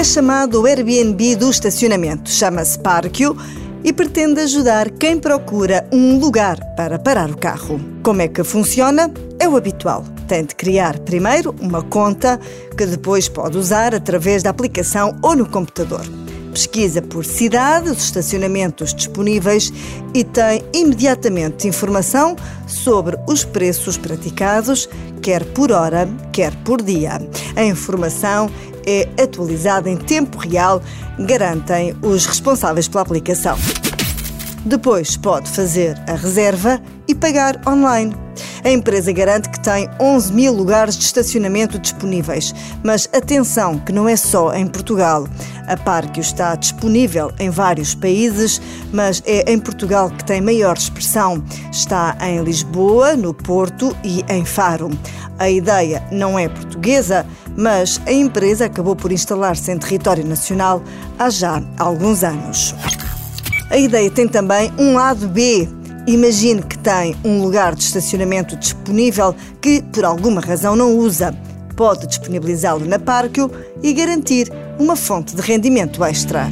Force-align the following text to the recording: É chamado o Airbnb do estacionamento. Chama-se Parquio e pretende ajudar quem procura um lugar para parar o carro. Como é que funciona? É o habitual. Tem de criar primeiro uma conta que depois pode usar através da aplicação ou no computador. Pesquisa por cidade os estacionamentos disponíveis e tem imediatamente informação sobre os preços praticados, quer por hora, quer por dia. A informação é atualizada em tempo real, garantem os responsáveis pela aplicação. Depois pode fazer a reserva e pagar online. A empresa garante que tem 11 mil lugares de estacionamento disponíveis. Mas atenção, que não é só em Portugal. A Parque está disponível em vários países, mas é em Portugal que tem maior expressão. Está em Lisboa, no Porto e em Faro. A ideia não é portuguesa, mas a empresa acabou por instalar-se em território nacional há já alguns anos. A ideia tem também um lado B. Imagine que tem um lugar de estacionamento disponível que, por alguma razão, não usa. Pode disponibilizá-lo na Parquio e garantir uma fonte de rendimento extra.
É 0.00 0.04
chamado 0.04 0.62
o 0.62 0.66
Airbnb 0.66 1.36
do 1.36 1.50
estacionamento. 1.50 2.30
Chama-se 2.30 2.78
Parquio 2.78 3.36
e 3.84 3.92
pretende 3.92 4.40
ajudar 4.40 4.88
quem 4.92 5.18
procura 5.18 5.86
um 5.92 6.18
lugar 6.18 6.58
para 6.74 6.98
parar 6.98 7.30
o 7.30 7.36
carro. 7.36 7.78
Como 8.02 8.22
é 8.22 8.26
que 8.26 8.42
funciona? 8.42 9.12
É 9.38 9.46
o 9.46 9.58
habitual. 9.58 10.02
Tem 10.26 10.42
de 10.42 10.54
criar 10.54 10.98
primeiro 11.00 11.54
uma 11.60 11.82
conta 11.82 12.40
que 12.78 12.86
depois 12.86 13.28
pode 13.28 13.58
usar 13.58 13.94
através 13.94 14.42
da 14.42 14.48
aplicação 14.48 15.18
ou 15.20 15.36
no 15.36 15.46
computador. 15.46 16.06
Pesquisa 16.52 17.00
por 17.00 17.24
cidade 17.24 17.90
os 17.90 18.02
estacionamentos 18.04 18.92
disponíveis 18.92 19.72
e 20.12 20.24
tem 20.24 20.62
imediatamente 20.72 21.68
informação 21.68 22.36
sobre 22.66 23.16
os 23.28 23.44
preços 23.44 23.96
praticados, 23.96 24.88
quer 25.22 25.44
por 25.44 25.70
hora, 25.70 26.08
quer 26.32 26.54
por 26.64 26.82
dia. 26.82 27.20
A 27.56 27.64
informação 27.64 28.50
é 28.86 29.08
atualizada 29.22 29.88
em 29.88 29.96
tempo 29.96 30.38
real, 30.38 30.82
garantem 31.18 31.94
os 32.02 32.26
responsáveis 32.26 32.88
pela 32.88 33.02
aplicação. 33.02 33.56
Depois 34.64 35.16
pode 35.16 35.48
fazer 35.48 35.96
a 36.06 36.14
reserva 36.14 36.80
e 37.08 37.14
pagar 37.14 37.60
online. 37.66 38.14
A 38.62 38.70
empresa 38.70 39.10
garante 39.10 39.48
que 39.48 39.58
tem 39.58 39.88
11 39.98 40.32
mil 40.34 40.52
lugares 40.52 40.96
de 40.96 41.04
estacionamento 41.04 41.78
disponíveis. 41.78 42.54
Mas 42.84 43.08
atenção, 43.12 43.78
que 43.78 43.92
não 43.92 44.06
é 44.06 44.16
só 44.16 44.52
em 44.54 44.66
Portugal. 44.66 45.26
A 45.66 45.76
Parque 45.78 46.20
está 46.20 46.54
disponível 46.54 47.32
em 47.38 47.48
vários 47.48 47.94
países, 47.94 48.60
mas 48.92 49.22
é 49.24 49.50
em 49.50 49.58
Portugal 49.58 50.10
que 50.10 50.24
tem 50.24 50.42
maior 50.42 50.76
expressão. 50.76 51.42
Está 51.72 52.16
em 52.20 52.42
Lisboa, 52.42 53.16
no 53.16 53.32
Porto 53.32 53.96
e 54.04 54.22
em 54.28 54.44
Faro. 54.44 54.90
A 55.38 55.48
ideia 55.48 56.02
não 56.12 56.38
é 56.38 56.50
portuguesa, 56.50 57.24
mas 57.56 57.98
a 58.04 58.12
empresa 58.12 58.66
acabou 58.66 58.94
por 58.94 59.10
instalar-se 59.10 59.72
em 59.72 59.78
território 59.78 60.26
nacional 60.26 60.82
há 61.18 61.30
já 61.30 61.62
alguns 61.78 62.22
anos. 62.22 62.74
A 63.70 63.78
ideia 63.78 64.10
tem 64.10 64.26
também 64.26 64.72
um 64.76 64.94
lado 64.94 65.28
B. 65.28 65.68
Imagine 66.04 66.60
que 66.60 66.76
tem 66.76 67.14
um 67.24 67.40
lugar 67.40 67.72
de 67.76 67.84
estacionamento 67.84 68.56
disponível 68.56 69.32
que, 69.62 69.80
por 69.80 70.04
alguma 70.04 70.40
razão, 70.40 70.74
não 70.74 70.98
usa. 70.98 71.32
Pode 71.76 72.08
disponibilizá-lo 72.08 72.84
na 72.84 72.98
Parquio 72.98 73.48
e 73.80 73.92
garantir 73.92 74.52
uma 74.76 74.96
fonte 74.96 75.36
de 75.36 75.40
rendimento 75.40 76.04
extra. 76.04 76.48